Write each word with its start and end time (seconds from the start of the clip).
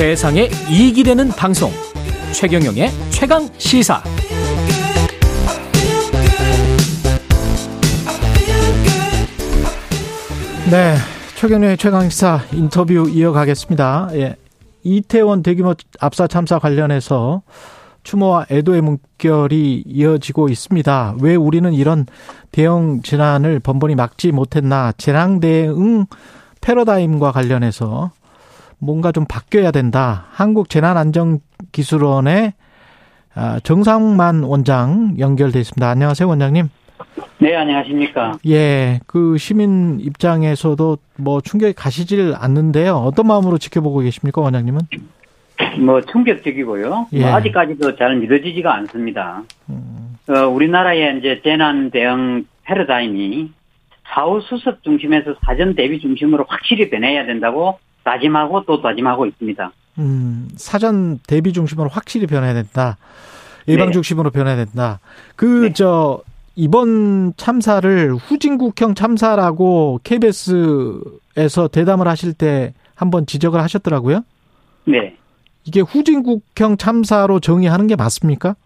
세상에 0.00 0.48
이익이 0.70 1.02
되는 1.02 1.28
방송 1.28 1.70
최경영의 2.32 2.88
최강 3.10 3.46
시사 3.58 4.02
네 10.70 10.94
최경영의 11.36 11.76
최강 11.76 12.08
시사 12.08 12.40
인터뷰 12.54 13.10
이어가겠습니다 13.10 14.08
예. 14.14 14.36
이태원 14.84 15.42
대규모 15.42 15.74
압사 16.00 16.26
참사 16.26 16.58
관련해서 16.58 17.42
추모와 18.02 18.46
애도의 18.50 18.80
문결이 18.80 19.84
이어지고 19.86 20.48
있습니다. 20.48 21.16
왜 21.20 21.34
우리는 21.34 21.74
이런 21.74 22.06
대형 22.52 23.02
재난을 23.02 23.60
번번이 23.60 23.96
막지 23.96 24.32
못했나? 24.32 24.92
재난 24.96 25.40
대응 25.40 26.06
패러다임과 26.62 27.32
관련해서 27.32 28.12
뭔가 28.80 29.12
좀 29.12 29.24
바뀌어야 29.28 29.70
된다. 29.70 30.24
한국재난안전기술원의 30.30 32.54
아, 33.34 33.60
정상만 33.62 34.42
원장 34.42 35.14
연결돼 35.18 35.60
있습니다. 35.60 35.88
안녕하세요, 35.88 36.28
원장님. 36.28 36.68
네, 37.38 37.54
안녕하십니까. 37.54 38.38
예, 38.48 38.98
그 39.06 39.38
시민 39.38 40.00
입장에서도 40.00 40.98
뭐 41.16 41.40
충격이 41.40 41.74
가시질 41.74 42.34
않는데요. 42.36 42.96
어떤 42.96 43.28
마음으로 43.28 43.58
지켜보고 43.58 44.00
계십니까, 44.00 44.40
원장님은? 44.40 44.80
뭐 45.80 46.00
충격적이고요. 46.02 47.06
예. 47.12 47.20
뭐 47.20 47.34
아직까지도 47.34 47.94
잘 47.96 48.16
믿어지지가 48.16 48.74
않습니다. 48.74 49.42
음. 49.68 50.16
어, 50.28 50.48
우리나라의 50.48 51.18
이제 51.18 51.40
재난 51.44 51.90
대응 51.90 52.44
패러다임이 52.64 53.52
사후 54.12 54.40
수습 54.40 54.82
중심에서 54.82 55.34
사전 55.46 55.74
대비 55.74 56.00
중심으로 56.00 56.46
확실히 56.48 56.90
변해야 56.90 57.26
된다고 57.26 57.78
다짐하고 58.10 58.64
또 58.64 58.80
다짐하고 58.82 59.26
있습니다. 59.26 59.72
음, 59.98 60.48
사전 60.56 61.18
대비 61.26 61.52
중심으로 61.52 61.88
확실히 61.88 62.26
변해야 62.26 62.54
된다. 62.54 62.96
예방 63.68 63.86
네. 63.86 63.92
중심으로 63.92 64.30
변해야 64.30 64.56
된다. 64.56 64.98
그, 65.36 65.44
네. 65.66 65.72
저, 65.72 66.20
이번 66.56 67.32
참사를 67.36 68.14
후진국형 68.16 68.94
참사라고 68.94 70.00
KBS에서 70.02 71.68
대담을 71.68 72.08
하실 72.08 72.32
때 72.34 72.74
한번 72.96 73.26
지적을 73.26 73.60
하셨더라고요. 73.62 74.22
네. 74.84 75.16
이게 75.64 75.80
후진국형 75.80 76.76
참사로 76.78 77.38
정의하는 77.38 77.86
게 77.86 77.94
맞습니까? 77.96 78.56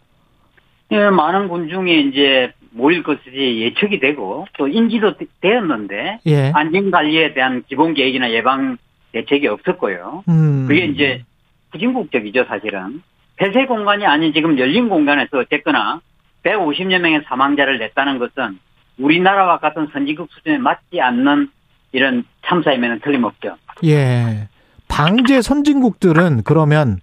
예, 0.93 1.11
많은 1.11 1.49
군중이 1.49 2.09
이제 2.09 2.53
모일 2.71 3.03
것이 3.03 3.21
예측이 3.35 4.01
되고 4.01 4.47
또 4.59 4.67
인지도 4.69 5.17
되- 5.17 5.27
되었는데 5.41 6.21
예. 6.27 6.51
안전 6.55 6.91
관리에 6.91 7.35
대한 7.35 7.63
기본 7.69 7.95
계획이나 7.95 8.31
예방 8.33 8.77
대책이 9.15 9.47
없었고요. 9.47 10.25
음. 10.29 10.67
그게 10.67 10.87
이제 10.87 11.25
후진국적이죠, 11.73 12.45
사실은. 12.45 13.03
폐쇄 13.37 13.67
공간이 13.67 14.05
아닌 14.05 14.33
지금 14.33 14.59
열린 14.59 14.89
공간에서 14.89 15.39
어쨌거나 15.39 16.01
150여 16.45 16.99
명의 16.99 17.23
사망자를 17.27 17.79
냈다는 17.79 18.19
것은 18.19 18.59
우리나라와 18.99 19.59
같은 19.59 19.89
선진국 19.93 20.29
수준에 20.33 20.59
맞지 20.59 21.01
않는 21.01 21.49
이런 21.93 22.25
참사임에는 22.47 23.01
틀림없죠. 23.01 23.57
예. 23.85 24.49
방제 24.89 25.43
선진국들은 25.43 26.43
그러면 26.45 27.01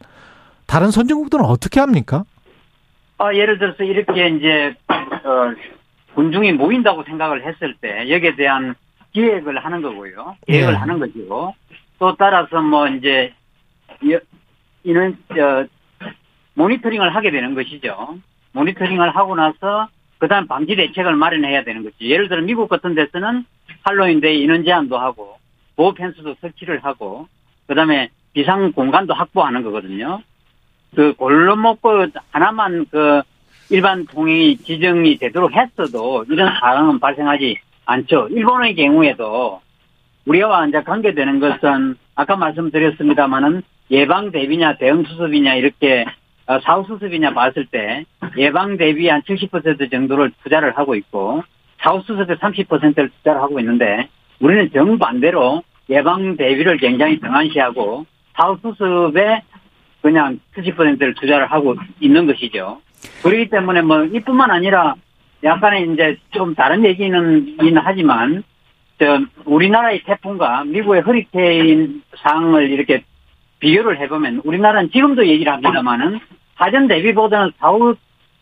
다른 0.68 0.92
선진국들은 0.92 1.44
어떻게 1.44 1.80
합니까? 1.80 2.24
아, 3.18 3.34
예를 3.34 3.60
들어서 3.60 3.84
이렇게 3.84 4.28
이제, 4.30 4.74
어, 4.88 5.54
군중이 6.16 6.54
모인다고 6.54 7.04
생각을 7.04 7.46
했을 7.46 7.76
때 7.82 8.10
여기에 8.10 8.36
대한 8.36 8.76
기획을 9.14 9.64
하는 9.64 9.82
거고요. 9.82 10.38
계획을 10.48 10.74
예. 10.74 10.78
하는 10.78 11.00
것이고 11.00 11.54
또 12.02 12.16
따라서 12.18 12.60
뭐 12.64 12.88
이제 12.88 13.32
여- 14.10 14.20
이는 14.84 15.16
저 15.36 15.66
모니터링을 16.56 17.14
하게 17.16 17.30
되는 17.30 17.54
것이죠. 17.54 18.18
모니터링을 18.54 19.16
하고 19.16 19.36
나서 19.36 19.88
그다음 20.18 20.48
방지 20.48 20.76
대책을 20.76 21.16
마련해야 21.16 21.64
되는 21.64 21.84
거지. 21.84 22.10
예를 22.10 22.28
들어 22.28 22.42
미국 22.42 22.70
같은 22.70 22.96
데서는 22.96 23.46
할로윈데이 23.84 24.42
인원 24.42 24.64
제한도 24.66 24.98
하고 24.98 25.38
보호 25.76 25.94
펜스도 25.94 26.36
설치를 26.42 26.84
하고 26.84 27.28
그다음에 27.68 28.10
비상 28.34 28.72
공간도 28.72 29.14
확보하는 29.14 29.62
거거든요. 29.62 30.24
그 30.96 31.14
골로먹고 31.14 32.08
하나만 32.32 32.88
그 32.90 33.22
일반 33.70 34.08
통행이 34.08 34.58
지정이 34.58 35.18
되도록 35.20 35.54
했어도 35.54 36.26
이런 36.32 36.52
상황은 36.60 37.00
발생하지 37.00 37.58
않죠. 37.86 38.28
일본의 38.32 38.74
경우에도 38.74 39.62
우리와 40.26 40.68
이제 40.68 40.82
관계되는 40.84 41.40
것은 41.40 41.96
아까 42.16 42.36
말씀드렸습니다마는 42.36 43.64
예방 43.92 44.32
대비냐 44.32 44.78
대응 44.78 45.04
수습이냐 45.04 45.56
이렇게 45.56 46.06
어, 46.48 46.60
사후 46.60 46.86
수습이냐 46.88 47.34
봤을 47.34 47.66
때 47.66 48.06
예방 48.38 48.78
대비 48.78 49.08
한 49.08 49.22
70% 49.22 49.92
정도를 49.92 50.32
투자를 50.44 50.78
하고 50.78 50.96
있고 50.96 51.44
사후 51.82 52.02
수습에 52.02 52.36
30%를 52.36 53.10
투자를 53.10 53.42
하고 53.42 53.60
있는데 53.60 54.10
우리는 54.40 54.70
정반대로 54.72 55.64
예방 55.90 56.38
대비를 56.38 56.78
굉장히 56.78 57.20
등한시하고 57.20 58.06
사후 58.36 58.58
수습에 58.62 59.42
그냥 60.02 60.40
70%를 60.56 61.14
투자를 61.16 61.52
하고 61.52 61.76
있는 62.00 62.26
것이죠. 62.26 62.82
그렇기 63.24 63.50
때문에 63.50 63.82
뭐 63.82 64.04
이뿐만 64.06 64.52
아니라 64.52 64.96
약간의 65.44 65.92
이제 65.92 66.18
좀 66.32 66.56
다른 66.56 66.86
얘기는 66.86 67.58
하지만 67.84 68.44
저 68.44 68.44
우리나라의 69.46 70.04
태풍과 70.04 70.66
미국의 70.66 71.02
허리케인 71.02 72.04
상황을 72.18 72.70
이렇게 72.70 73.04
비교를 73.60 74.00
해보면 74.00 74.42
우리나라는 74.44 74.92
지금도 74.92 75.28
얘기를 75.28 75.52
합니다만은 75.52 76.20
사전 76.58 76.88
대비보다는 76.88 77.52
사후 77.60 77.96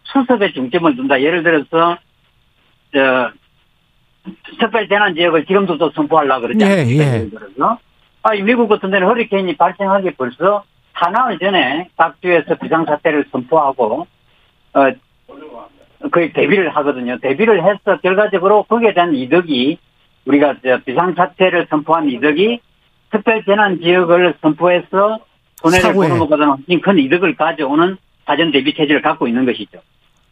수습에 0.03 0.51
중점을 0.53 0.95
둔다. 0.95 1.21
예를 1.21 1.43
들어서 1.43 1.97
저 2.93 3.31
특별 4.59 4.87
재난 4.87 5.15
지역을 5.15 5.45
지금도 5.45 5.77
또 5.77 5.91
선포하려고 5.91 6.41
그러지 6.41 6.65
예, 6.65 6.69
않습니까? 6.69 7.03
예. 7.03 7.29
들어서 7.29 7.77
아, 8.23 8.33
이 8.33 8.41
미국 8.41 8.67
같은 8.67 8.91
데는 8.91 9.07
허리케인이 9.07 9.55
발생하기 9.55 10.11
벌써 10.11 10.63
사나흘 10.93 11.39
전에 11.39 11.89
각 11.95 12.21
주에서 12.21 12.55
비상사태를 12.55 13.25
선포하고 13.31 14.07
어 14.73 14.91
거의 16.11 16.33
대비를 16.33 16.75
하거든요. 16.77 17.17
대비를 17.19 17.63
해서 17.63 17.99
결과적으로 18.01 18.63
거기에 18.63 18.93
대한 18.93 19.13
이득이 19.15 19.77
우리가 20.29 20.55
저 20.63 20.77
비상사태를 20.85 21.67
선포한 21.71 22.07
이득이 22.09 22.59
특별 23.11 23.43
재난 23.45 23.79
지역을 23.81 24.35
선포해서 24.41 25.19
손해를 25.57 25.81
사후에. 25.81 26.07
보는 26.07 26.19
것보다는 26.19 26.53
훨씬 26.53 26.81
큰 26.81 26.99
이득을 26.99 27.35
가져오는 27.35 27.97
사전 28.25 28.51
대비 28.51 28.73
체제를 28.75 29.01
갖고 29.01 29.27
있는 29.27 29.45
것이죠. 29.45 29.79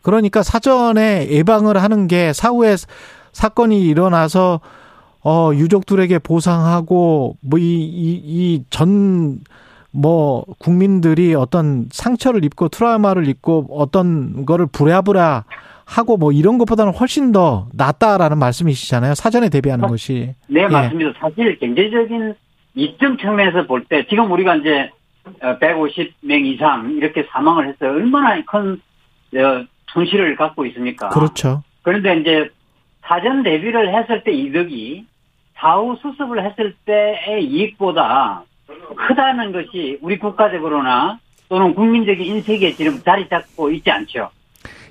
그러니까 0.03 0.43
사전에 0.43 1.27
예방을 1.31 1.81
하는 1.81 2.07
게 2.07 2.31
사후에 2.31 2.75
사건이 3.33 3.81
일어나서 3.81 4.61
어 5.23 5.51
유족들에게 5.53 6.19
보상하고 6.19 7.35
뭐 7.41 7.59
이 7.59 8.23
이 8.23 8.63
전뭐 8.69 10.45
국민들이 10.59 11.33
어떤 11.33 11.87
상처를 11.91 12.45
입고 12.45 12.69
트라우마를 12.69 13.27
입고 13.27 13.67
어떤 13.71 14.45
거를 14.45 14.67
부랴부랴 14.67 15.43
하고 15.87 16.17
뭐 16.17 16.31
이런 16.33 16.57
것보다는 16.57 16.93
훨씬 16.93 17.31
더 17.31 17.67
낫다라는 17.73 18.37
말씀이시잖아요. 18.37 19.15
사전에 19.15 19.47
대비하는 19.49 19.85
어, 19.85 19.87
것이. 19.87 20.35
네, 20.47 20.63
예. 20.63 20.67
맞습니다. 20.67 21.13
사실 21.19 21.57
경제적인 21.59 22.35
이점 22.75 23.17
측면에서 23.17 23.65
볼 23.65 23.85
때 23.87 24.05
지금 24.09 24.29
우리가 24.31 24.57
이제 24.57 24.91
150명 25.41 26.45
이상 26.45 26.91
이렇게 26.91 27.25
사망을 27.31 27.69
해서 27.69 27.77
얼마나 27.85 28.39
큰 28.45 28.73
어, 29.35 29.65
손실을 29.93 30.35
갖고 30.35 30.65
있습니까? 30.67 31.09
그렇죠. 31.09 31.63
그런데 31.83 32.17
이제 32.17 32.49
사전 33.05 33.41
대비를 33.43 33.95
했을 33.97 34.23
때 34.23 34.31
이득이 34.33 35.05
사후 35.55 35.97
수습을 36.01 36.45
했을 36.45 36.75
때의 36.85 37.45
이익보다 37.45 38.43
크다는 39.07 39.53
것이 39.53 39.97
우리 40.01 40.19
국가적으로나 40.19 41.17
또는 41.49 41.73
국민적인 41.73 42.25
인식에 42.25 42.73
지금 42.73 42.99
자리 43.03 43.27
잡고 43.29 43.71
있지 43.71 43.89
않죠. 43.89 44.29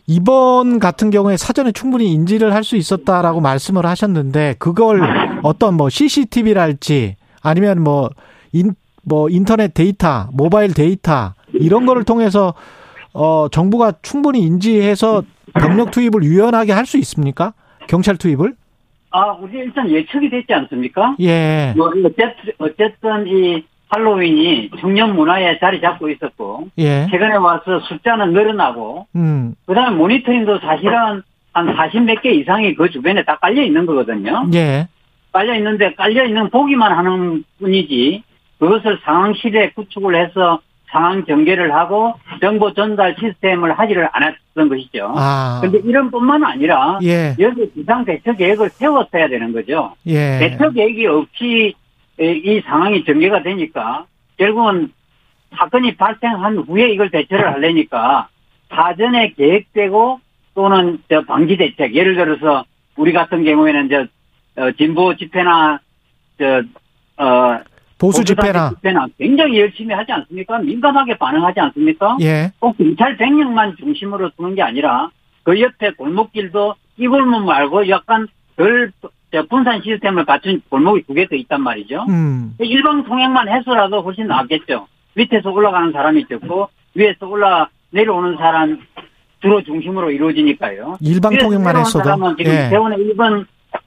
이번 0.06 0.78
같은 0.78 1.10
경우에 1.10 1.36
사전에 1.36 1.72
충분히 1.72 2.12
인지를 2.12 2.54
할 2.54 2.62
수 2.62 2.76
있었다라고 2.76 3.40
말씀을 3.40 3.86
하셨는데 3.86 4.56
그걸 4.58 5.00
어떤 5.42 5.76
뭐 5.76 5.88
CCTV랄지 5.88 7.16
아니면 7.42 7.82
뭐 7.82 8.10
인, 8.52 8.74
뭐 9.04 9.28
인터넷 9.28 9.72
데이터, 9.72 10.28
모바일 10.32 10.74
데이터 10.74 11.34
이런 11.52 11.86
거를 11.86 12.02
통해서 12.04 12.54
어 13.12 13.48
정부가 13.50 13.92
충분히 14.02 14.40
인지해서 14.40 15.22
병력 15.54 15.90
투입을 15.92 16.22
유연하게 16.24 16.72
할 16.72 16.86
수 16.86 16.98
있습니까? 16.98 17.52
경찰 17.88 18.16
투입을? 18.16 18.54
아, 19.10 19.30
우리 19.40 19.58
일단 19.58 19.88
예측이 19.88 20.28
됐지 20.28 20.52
않습니까? 20.52 21.14
예. 21.20 21.72
뭐 21.76 21.86
어쨌든, 21.88 22.52
어쨌든 22.58 23.26
이 23.28 23.64
할로윈이 23.88 24.70
청년 24.80 25.14
문화에 25.14 25.58
자리 25.58 25.80
잡고 25.80 26.10
있었고 26.10 26.68
예. 26.78 27.06
최근에 27.10 27.36
와서 27.36 27.80
숫자는 27.88 28.32
늘어나고 28.32 29.06
음. 29.14 29.54
그다음에 29.66 29.96
모니터링도 29.96 30.58
사실은 30.60 31.22
한 31.52 31.74
40 31.74 32.02
몇 32.04 32.20
개 32.20 32.30
이상이 32.32 32.74
그 32.74 32.90
주변에 32.90 33.24
다 33.24 33.38
깔려 33.40 33.62
있는 33.62 33.86
거거든요. 33.86 34.46
예. 34.54 34.88
깔려 35.32 35.54
있는데 35.56 35.94
깔려 35.94 36.24
있는 36.24 36.50
보기만 36.50 36.92
하는 36.92 37.44
뿐이지 37.60 38.22
그것을 38.58 38.98
상황실에 39.04 39.70
구축을 39.70 40.16
해서 40.16 40.60
상황 40.90 41.24
전개를 41.26 41.74
하고 41.74 42.14
정보 42.40 42.72
전달 42.72 43.14
시스템을 43.18 43.72
하지를 43.78 44.08
않았던 44.12 44.68
것이죠. 44.68 45.12
아. 45.16 45.58
그런데 45.60 45.80
이런 45.88 46.10
뿐만 46.10 46.42
아니라 46.44 46.98
예. 47.02 47.34
여기 47.38 47.70
비상 47.72 48.04
대처 48.04 48.32
계획을 48.32 48.70
세웠어야 48.70 49.28
되는 49.28 49.52
거죠. 49.52 49.94
예. 50.06 50.38
대처 50.38 50.70
계획이 50.70 51.06
없이 51.06 51.74
이 52.18 52.62
상황이 52.64 53.04
전개가 53.04 53.42
되니까 53.42 54.06
결국은 54.36 54.92
사건이 55.56 55.96
발생한 55.96 56.58
후에 56.58 56.90
이걸 56.90 57.10
대처를 57.10 57.52
하려니까 57.52 58.28
사전에 58.70 59.32
계획되고 59.32 60.20
또는 60.54 61.02
저 61.08 61.22
방지 61.22 61.56
대책 61.56 61.94
예를 61.94 62.14
들어서 62.14 62.64
우리 62.96 63.12
같은 63.12 63.44
경우에는 63.44 63.88
저 63.90 64.06
어, 64.62 64.72
진보 64.72 65.14
집회나 65.16 65.80
저 66.38 66.62
어 67.16 67.60
보수 67.98 68.22
집회나 68.24 68.70
집회나 68.70 69.06
굉장히 69.18 69.58
열심히 69.58 69.94
하지 69.94 70.12
않습니까? 70.12 70.58
민감하게 70.58 71.16
반응하지 71.16 71.60
않습니까? 71.60 72.18
예. 72.20 72.52
꼭 72.58 72.76
경찰 72.76 73.16
100명만 73.16 73.76
중심으로 73.78 74.30
두는 74.36 74.54
게 74.54 74.62
아니라 74.62 75.08
그 75.42 75.58
옆에 75.60 75.92
골목길도 75.92 76.74
이 76.98 77.06
골목 77.06 77.44
말고 77.44 77.88
약간 77.88 78.28
덜 78.56 78.92
분산 79.42 79.82
시스템을 79.82 80.24
갖춘 80.24 80.60
골목이 80.68 81.02
두 81.06 81.14
개 81.14 81.26
더 81.26 81.36
있단 81.36 81.60
말이죠. 81.62 82.06
음. 82.08 82.54
일방 82.58 83.04
통행만 83.04 83.48
해서라도 83.48 84.02
훨씬 84.02 84.26
낫겠죠. 84.26 84.86
밑에서 85.14 85.50
올라가는 85.50 85.92
사람이 85.92 86.26
적고 86.28 86.68
위에서 86.94 87.26
올라 87.26 87.68
내려오는 87.90 88.36
사람 88.36 88.78
주로 89.40 89.62
중심으로 89.62 90.10
이루어지니까요. 90.10 90.98
일방 91.00 91.36
통행만 91.36 91.76
했어도 91.76 92.04
사람은 92.04 92.36
지금 92.36 92.52
예. 92.52 92.68
대원의 92.70 92.98
1번 92.98 93.46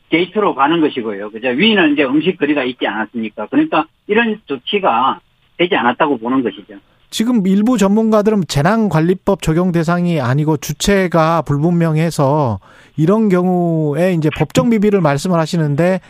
게이트로 0.10 0.56
가는 0.56 0.82
것이고요. 0.82 1.30
그죠? 1.32 1.50
위는 1.50 1.94
이제 1.94 2.04
음식 2.04 2.38
거리가 2.38 2.64
있지 2.64 2.88
않았습니까? 2.88 3.48
그러니까 3.48 3.86
이런 4.08 4.40
조치가 4.46 5.20
되지 5.58 5.76
않았다고 5.76 6.18
보는 6.18 6.42
것이죠. 6.44 6.76
지금 7.10 7.46
일부 7.48 7.78
전문가들은 7.78 8.44
재난관리법 8.48 9.42
적용 9.42 9.72
대상이 9.72 10.22
아니고 10.22 10.58
주체가 10.58 11.42
불분명해서 11.42 12.60
이런 12.98 13.30
경우에 13.30 14.14
이제 14.14 14.30
법정 14.38 14.70
비비를 14.70 15.02
말씀을 15.02 15.40
하시는데 15.40 16.02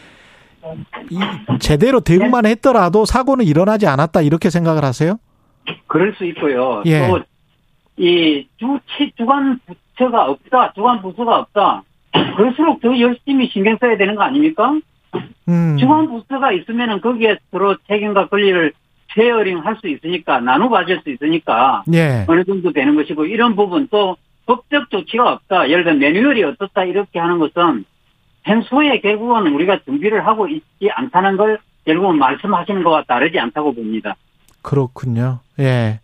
이 1.09 1.19
제대로 1.59 2.01
대응만 2.01 2.45
했더라도 2.45 3.05
사고는 3.05 3.45
일어나지 3.45 3.87
않았다 3.87 4.21
이렇게 4.21 4.49
생각을 4.49 4.83
하세요? 4.83 5.17
그럴 5.87 6.13
수 6.15 6.25
있고요. 6.25 6.83
예. 6.85 7.07
또, 7.07 7.19
이 7.97 8.47
주치, 8.57 9.11
주관 9.17 9.59
부처가 9.65 10.25
없다, 10.25 10.73
주관 10.73 11.01
부서가 11.01 11.39
없다. 11.39 11.83
그럴수록 12.37 12.81
더 12.81 12.99
열심히 12.99 13.49
신경 13.51 13.77
써야 13.79 13.97
되는 13.97 14.15
거 14.15 14.23
아닙니까? 14.23 14.73
음. 15.47 15.77
주관 15.79 16.07
부서가 16.07 16.51
있으면은 16.51 17.01
거기에 17.01 17.37
서로 17.51 17.77
책임과 17.87 18.27
권리를 18.27 18.73
sharing 19.15 19.59
할 19.59 19.77
수 19.81 19.88
있으니까, 19.88 20.39
나누 20.39 20.69
가질 20.69 21.01
수 21.03 21.09
있으니까, 21.09 21.83
예. 21.94 22.25
어느 22.27 22.44
정도 22.44 22.71
되는 22.71 22.95
것이고, 22.95 23.25
이런 23.25 23.56
부분 23.56 23.88
또 23.89 24.17
법적 24.45 24.89
조치가 24.89 25.33
없다. 25.33 25.69
예를 25.69 25.83
들어 25.83 25.95
매뉴얼이 25.95 26.44
어떻다, 26.44 26.85
이렇게 26.85 27.19
하는 27.19 27.39
것은 27.39 27.85
평소에 28.44 29.00
결국은 29.01 29.53
우리가 29.53 29.79
준비를 29.85 30.25
하고 30.25 30.47
있지 30.47 30.89
않다는 30.91 31.38
걸 31.38 31.59
결국은 31.85 32.17
말씀하시는 32.17 32.83
것과 32.83 33.03
다르지 33.07 33.39
않다고 33.39 33.73
봅니다. 33.73 34.15
그렇군요. 34.61 35.39
예. 35.59 36.00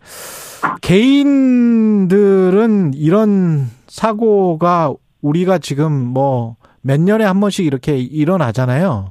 개인들은 0.80 2.94
이런 2.94 3.66
사고가 3.86 4.92
우리가 5.22 5.58
지금 5.58 5.92
뭐 5.92 6.56
몇 6.86 7.00
년에 7.00 7.24
한 7.24 7.40
번씩 7.40 7.66
이렇게 7.66 7.98
일어나잖아요. 7.98 9.10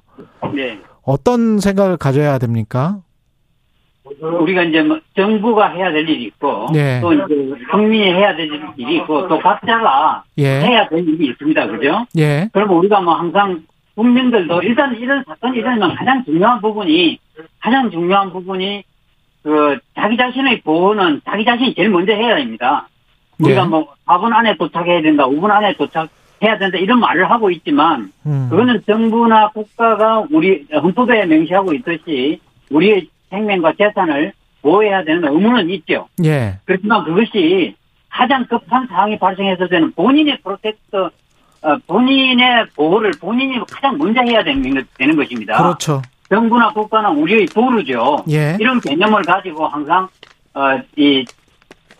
네. 0.55 0.79
어떤 1.03 1.59
생각을 1.59 1.97
가져야 1.97 2.37
됩니까? 2.37 2.99
우리가 4.19 4.63
이제 4.63 4.81
뭐 4.81 4.99
정부가 5.15 5.69
해야 5.69 5.91
될 5.91 6.07
일이 6.07 6.25
있고 6.25 6.67
네. 6.73 6.99
또 7.01 7.13
이제 7.13 7.25
국민이 7.71 8.05
해야 8.05 8.35
될 8.35 8.49
일이 8.77 8.95
있고 8.97 9.27
또 9.27 9.39
각자가 9.39 10.23
예. 10.37 10.61
해야 10.61 10.87
될 10.87 10.99
일이 11.07 11.27
있습니다. 11.27 11.67
그죠? 11.67 12.05
예. 12.17 12.49
그러면 12.53 12.77
우리가 12.77 13.01
뭐 13.01 13.15
항상 13.15 13.63
국민들도 13.95 14.61
일단 14.63 14.95
이런 14.97 15.23
사건이 15.25 15.57
일어나면 15.57 15.95
가장 15.95 16.23
중요한 16.25 16.61
부분이 16.61 17.19
가장 17.59 17.89
중요한 17.89 18.31
부분이 18.31 18.83
그 19.43 19.77
자기 19.95 20.17
자신의 20.17 20.61
보호는 20.61 21.21
자기 21.25 21.45
자신이 21.45 21.75
제일 21.75 21.89
먼저 21.89 22.13
해야 22.13 22.35
됩니다. 22.35 22.87
우리가 23.39 23.63
예. 23.63 23.67
뭐 23.67 23.87
4분 24.05 24.33
안에 24.33 24.55
도착해야 24.57 25.01
된다, 25.01 25.25
5분 25.25 25.49
안에 25.49 25.75
도착 25.75 26.09
해야 26.43 26.57
된다 26.57 26.77
이런 26.77 26.99
말을 26.99 27.29
하고 27.29 27.49
있지만 27.49 28.11
음. 28.25 28.47
그거는 28.49 28.81
정부나 28.85 29.49
국가가 29.49 30.25
우리 30.31 30.65
헌법에 30.73 31.25
명시하고 31.25 31.73
있듯이 31.73 32.39
우리의 32.69 33.07
생명과 33.35 33.73
재산을 33.77 34.31
보호해야 34.61 35.03
되는 35.03 35.23
의무는 35.27 35.69
있죠. 35.71 36.07
예. 36.23 36.57
그렇지만 36.65 37.03
그것이 37.03 37.75
가장 38.09 38.45
급한 38.47 38.87
상황이 38.87 39.19
발생했을 39.19 39.67
때는 39.69 39.91
본인의 39.93 40.39
프로텍터, 40.43 41.11
어, 41.61 41.77
본인의 41.87 42.67
보호를 42.75 43.11
본인이 43.19 43.59
가장 43.69 43.97
먼저 43.97 44.21
해야 44.21 44.43
되는, 44.43 44.73
것- 44.73 44.85
되는 44.97 45.15
것입니다. 45.15 45.57
그렇죠. 45.57 46.01
정부나 46.29 46.71
국가는 46.73 47.09
우리의 47.11 47.45
도루죠. 47.47 48.23
예. 48.31 48.57
이런 48.59 48.79
개념을 48.79 49.21
가지고 49.23 49.67
항상 49.67 50.07
어, 50.53 50.79
이 50.95 51.25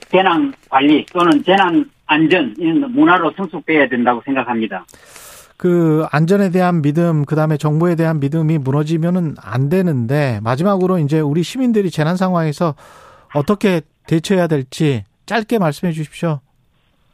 재난 0.09 0.53
관리 0.69 1.05
또는 1.13 1.43
재난 1.43 1.85
안전 2.07 2.55
이런 2.57 2.91
문화로 2.93 3.31
성숙돼야 3.35 3.87
된다고 3.89 4.21
생각합니다. 4.25 4.85
그 5.57 6.05
안전에 6.11 6.49
대한 6.51 6.81
믿음, 6.81 7.23
그 7.25 7.35
다음에 7.35 7.57
정부에 7.57 7.95
대한 7.95 8.19
믿음이 8.19 8.57
무너지면은 8.57 9.35
안 9.41 9.69
되는데 9.69 10.39
마지막으로 10.43 10.99
이제 10.99 11.19
우리 11.19 11.43
시민들이 11.43 11.89
재난 11.89 12.17
상황에서 12.17 12.75
어떻게 13.33 13.81
대처해야 14.07 14.47
될지 14.47 15.03
짧게 15.25 15.59
말씀해 15.59 15.93
주십시오. 15.93 16.41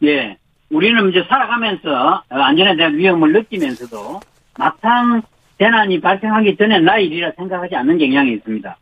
예. 0.04 0.38
우리는 0.72 1.10
이제 1.10 1.24
살아가면서 1.28 2.24
어, 2.30 2.36
안전에 2.36 2.76
대한 2.76 2.98
위험을 2.98 3.34
느끼면서도 3.34 4.22
막상 4.58 5.22
재난이 5.60 6.02
발생하기 6.02 6.58
전에 6.58 6.80
나의 6.80 7.08
일이라 7.08 7.34
생각하지 7.38 7.76
않는 7.76 7.98
경향이 7.98 8.34
있습니다. 8.34 8.78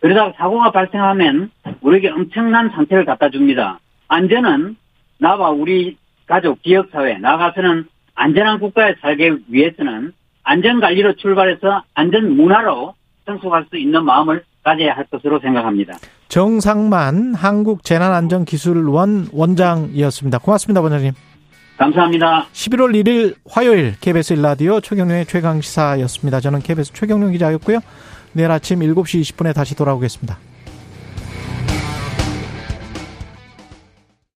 그러다가 0.00 0.32
사고가 0.36 0.70
발생하면 0.72 1.50
우리에게 1.80 2.10
엄청난 2.10 2.70
상처를 2.70 3.04
갖다 3.04 3.30
줍니다. 3.30 3.80
안전은 4.08 4.76
나와 5.18 5.50
우리 5.50 5.96
가족, 6.26 6.62
지역사회, 6.62 7.18
나가서는 7.18 7.86
안전한 8.18 8.58
국가에 8.58 8.94
살기 9.00 9.44
위해서는 9.48 10.12
안전관리로 10.42 11.14
출발해서 11.14 11.84
안전 11.94 12.36
문화로 12.36 12.94
성숙할 13.26 13.66
수 13.70 13.76
있는 13.76 14.04
마음을 14.04 14.42
가져야 14.64 14.94
할 14.94 15.04
것으로 15.04 15.38
생각합니다. 15.38 15.94
정상만 16.28 17.34
한국재난안전기술원 17.34 19.28
원장이었습니다. 19.32 20.38
고맙습니다, 20.38 20.80
원장님. 20.80 21.12
감사합니다. 21.76 22.46
11월 22.52 22.92
1일 23.04 23.36
화요일 23.48 23.94
KBS 24.00 24.34
1라디오 24.34 24.82
최경련의 24.82 25.26
최강시사였습니다. 25.26 26.40
저는 26.40 26.58
KBS 26.58 26.92
최경련 26.92 27.30
기자였고요. 27.30 27.78
내일 28.32 28.50
아침 28.50 28.80
7시 28.80 29.20
20분에 29.20 29.54
다시 29.54 29.76
돌아오겠습니다. 29.76 30.38